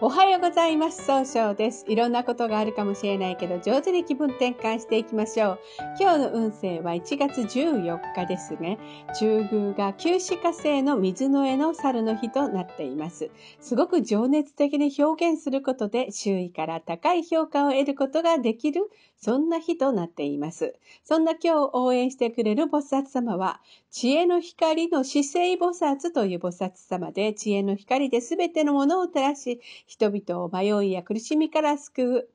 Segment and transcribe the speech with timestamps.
[0.00, 1.04] おはようございます。
[1.06, 1.84] 総称です。
[1.88, 5.58] いろんなことがあるかもしれないけど、上手に気分転換していきましょう。
[6.00, 8.76] 今日の運勢は1月14日ですね。
[9.16, 13.30] 中宮が旧歯科星の水の絵の猿の日となっています。
[13.60, 20.74] すごく情熱的に表現することで、周囲から高い評価を得ることができる、そんな日となっています。
[21.04, 32.30] そんな今日応援してくれる菩薩様は、知恵の光の姿勢菩薩という菩薩様で、知恵の光で全てのものを照らし、人々を迷いや苦しみから救う。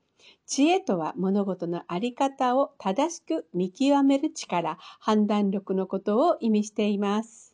[0.48, 7.49] 知恵とは物事のあり方を正しく見極める力、判断力のことを意味しています。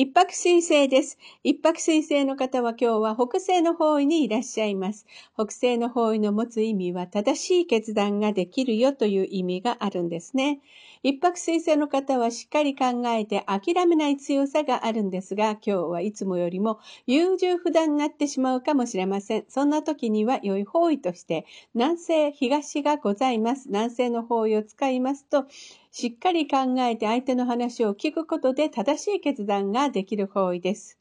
[0.00, 1.18] 一泊水星です。
[1.44, 5.04] 一泊水星の方は今日は北西の方位にいらっしゃいます。
[5.34, 10.60] 北西の方位の持つ意味は正しい決断ができるよという意味があるんですね。
[11.02, 19.44] 一泊水星の方はしっかり考えて諦めない強さがあるんですが、今日はいつもよりも優柔不断になってしまうかもしれません。
[19.48, 23.68] そんな時には良い方位として、南西、東がございます。
[23.68, 25.44] 南西の方位を使いますと、
[25.92, 30.98] しっかり考えて相手の話を聞くことで正しい決断ができる方位です。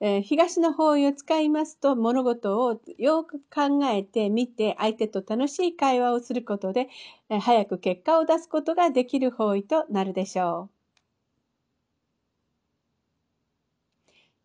[0.00, 6.88] えー、東の方位を使いますと物事をよく考えてみて相手と楽しい会話をすることで、
[7.28, 10.81] えー、早く結果を出すことができる方位となるでしょう。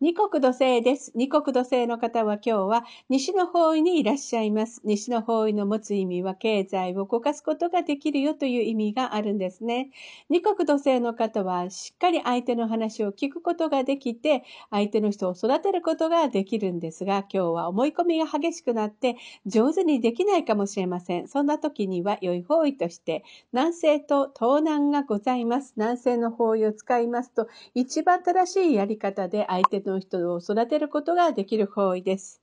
[0.00, 1.10] 二国土星です。
[1.16, 4.80] 二国土星の方は今日は西の方位にいらっしゃいます。
[4.84, 9.90] 西の方位の持つ意味は経済を動かすことができるよという意味があるんですね。
[10.30, 21.26] 二国土星の方はしっかり相手の話を聞くことができて、相手の人を育てることができるんですが、今日は思い込みが激しくなって上手にできないかもしれません。
[21.26, 25.72] そんな時には良い方位として南西と東南がございます。
[25.76, 32.40] 南西の方位を使いますと一番正しいやり方で相手のの人を育てることができる方位です。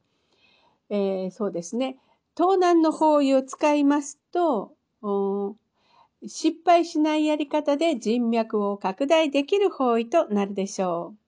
[0.89, 1.97] えー、そうですね。
[2.35, 4.75] 東南の方位を使いますと、
[6.27, 11.24] 失敗しないやり方で人脈を拡大できる方位となるでしょう。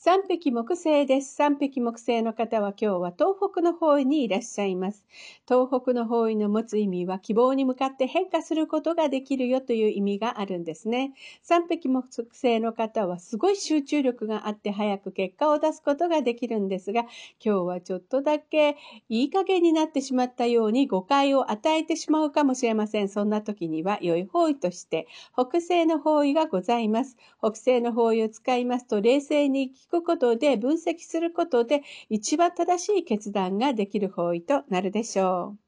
[0.00, 1.34] 三匹木星です。
[1.34, 5.04] 三匹木星の方は今日は東北の方位にいらっしゃいます。
[5.44, 11.14] 東北の方位の持つ意味は希望に向かって変化することができるよという意味があるんですね。
[11.42, 17.00] 三匹木星の方はすごい集中力があって早く結果を出すことができるんですが、
[17.44, 18.76] 今日はちょっとだけ
[19.08, 23.08] いい加減になってしまったように誤解を与えてしまうかもしれません。
[23.08, 27.16] そんな時には良い方位として北西の方位がございます。
[27.40, 35.67] 北西の方位を使いますと冷静に聞くことで、分析することで、一番正しい決断ができる方位となるでしょう。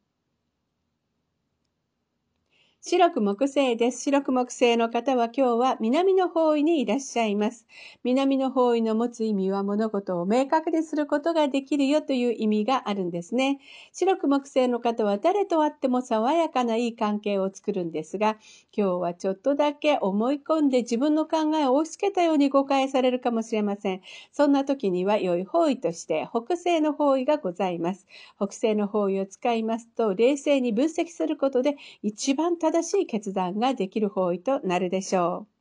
[2.83, 4.01] 白く木星です。
[4.05, 7.67] 白く木星の方は今日は南の方位にいらっしゃいます。
[8.05, 13.59] 南の方位の持つ意味は物事を明確にすることができるよという意味があるんですね。
[13.93, 18.39] 白く木星の方は誰と会っても爽やかないい関係を作るんですが、
[18.75, 24.01] 今日はちょっとだけ思い込んで自分の考えを押し付けたように誤解されるかもしれません。
[24.33, 28.07] そんな時には良い方位として北西の方位がございます。
[28.37, 35.60] 北西の方位を使いますと冷静に分析することで一番正正しい決断ができる方位となるでしょう。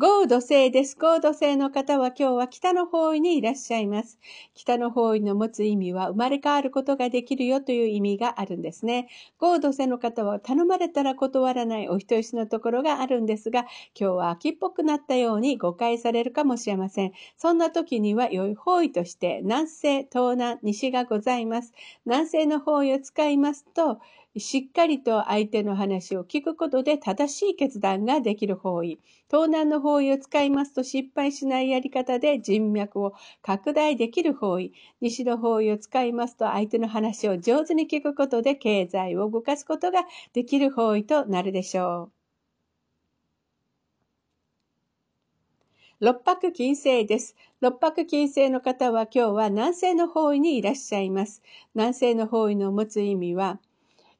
[0.00, 0.96] ゴード星です。
[0.96, 4.20] ゴード星の方は今日は北の方位にいらっしゃいます。
[4.54, 9.08] 北の方位の持つ意味は生まれ変わることができるよという意味があるんですね。
[9.38, 13.62] ゴード星の方は頼まれたら断らないお人よしのところがあるんですが、
[13.98, 17.12] 今日は秋っぽくなったように誤解されるかもしれません。
[17.36, 21.72] そんな時には良い方位として南西、東南、西がございます。
[22.06, 23.98] 南西の方位を使いますと、
[24.38, 28.98] しっかりと相手の話を聞くことで正しい決断ができる方位。
[29.30, 34.72] 東南の方位を使いますと失敗しないやり方で人脈を拡大できる方位。
[35.00, 42.18] 西の方位を使いますと相手の話を上手に聞くことで経済を動かすことができる方位となるでしょう。
[46.00, 47.34] 六白金星です。
[47.60, 51.42] 六白金星の方は今日は南西の方位にいらっしゃいます。
[51.74, 53.58] 南西の方位の持つ意味は、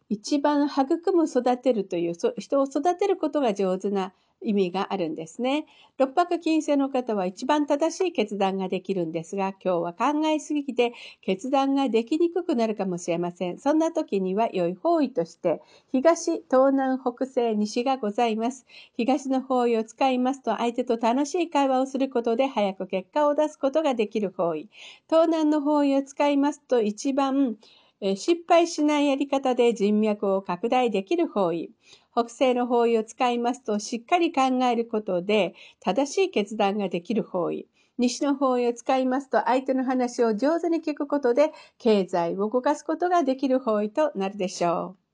[0.09, 5.67] 一番育む育てるという人を育てることが上手な意味があるんですね。
[5.99, 13.59] 六白金星の方は一番正しい決断ができるんですが、今日は考えすぎて決断ができにくくなるかもしれません。
[13.59, 15.61] そんな時には良い方位として、
[15.91, 18.65] 東、東南、北西、西がございます。
[18.97, 24.69] 東の方位を使いますと、相手と楽しい会話をすることで早く結果を出すことができる方位。
[25.09, 27.57] 東南の方位を使いますと、一番
[28.01, 31.73] 失敗しないやり方で人脈を拡大できる方位。
[32.13, 37.67] 北西の方位を使いますと、しっかり考えることで、正しい決断ができる方位。
[37.99, 45.09] 西の方位を使いますと、相手の話を上手に聞くことで、経済を動かすことができる方位となるでしょう。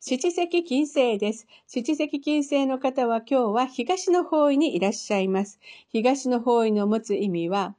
[0.00, 1.46] 七石金星です。
[1.66, 5.58] 七石金星の方は今日は東の方位にいらっしゃいます。
[5.88, 7.74] 東の方位の持つ意味は、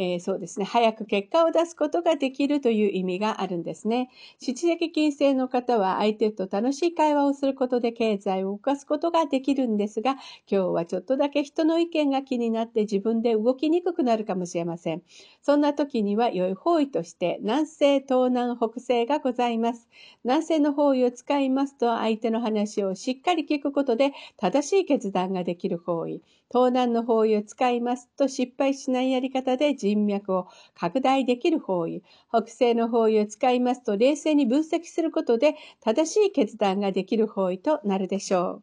[0.00, 4.10] えー、そうですね、早く結果を出すことができるという意味があるんですね。
[4.38, 15.02] 七石金星の方は相手と楽しい会話をすることで経済を動かすことができるんですが、今日はちょっとだけ人の意見が気になって自分で動きにくくなるかもしれません。
[15.42, 19.88] そんな時には良い方位として南西、東南、北西がございます。
[20.22, 26.22] 南西の方位を使いますと相手の話をしっかり聞くことで正しい決断ができる方位。
[26.50, 32.02] 東南の方位を使いますと失敗しないやり方で人脈を拡大できる方位。
[32.30, 38.62] 北西の方位を使いますと冷静に分析することで正しい決断ができる方位となるでしょ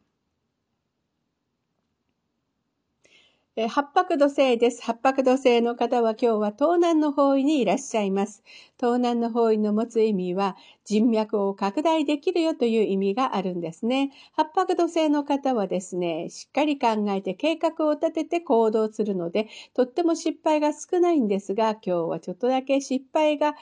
[3.68, 4.82] 八白土星です。
[4.82, 8.42] 八白土星の方は今日は東南の方位にいらっしゃいます。
[8.78, 14.12] 東南の方位の持つ意味は人脈を拡大できるよという意味があるんですね。
[14.32, 23.56] 八白土星の方はですね、しっかり考えて計画を立てて行動するので、とっても失敗が少ないんですが、今日はちょっとだけ失敗が、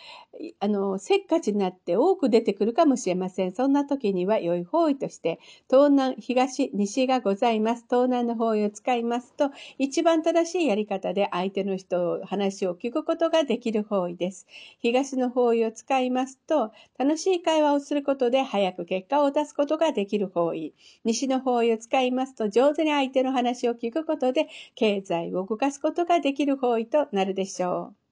[0.61, 3.53] あの、せっかちになって多く出てくるかもしれません。
[3.53, 5.39] そんな時には良い方位として、
[5.71, 7.87] 東南、東、西がございます。
[7.89, 14.47] 東南の方位を使いますと、一番正しいやり方で相手の人を、話を聞くことができる方位です。
[14.81, 20.75] 東東の方位を使いますと、楽しい会話をすることで早く結果を出すことができる方位。
[21.05, 28.04] 西の方位を使いますと、上手に相手の話を聞くことで、経済を動かすことができる方位となるでしょう。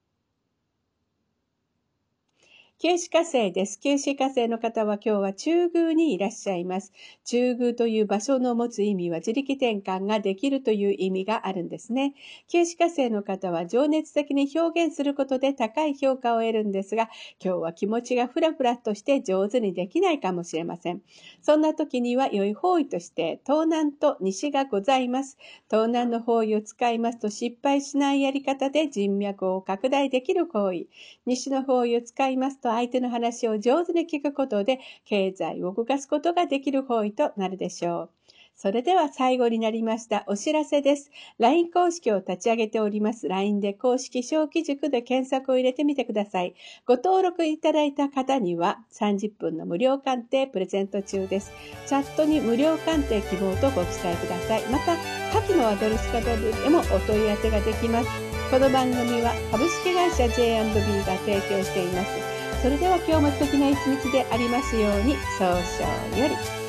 [2.84, 3.78] 九死火星です。
[3.78, 6.92] 九死火星の方は今日は中宮にいらっしゃいます。
[7.24, 12.14] 中宮という場所の持つ意味は自力転換ができるという意味があるんですね。
[12.48, 17.08] 九死火星の方は情熱的に表現することで高い評価を得るんですが、
[17.38, 21.02] 今日は気持ちがふらふらとして上手にできないかもしれません。
[21.40, 25.38] そんな時には良い方位として東南と西がございます。
[25.70, 30.88] 東南の方位を使いますと失敗しないやり方で人脈を拡大できる方位。
[31.26, 38.10] 西の方位を使いますと相手の話を上手に聞くことで、経済を動かすことができる方位となるでしょう。
[38.54, 41.10] それでは最後になりましたお知らせです。
[41.38, 43.28] LINE 公式を立ち上げております。
[43.28, 46.54] LINE で公式小規塾で検索を入れてみてください。
[46.86, 51.50] ご登録いただいた方には30分の無料鑑定プレゼント中です。
[51.86, 54.62] チャットに無料鑑定希望とご記載ください。
[54.70, 54.96] また、
[55.32, 58.08] 下記のアドレス方でもお問い合わせができます。
[58.50, 60.74] この番組は株式会社 J&B
[61.04, 62.41] が提供しています。
[62.62, 66.61] それでは今日も素敵な一日でありますように、早々より。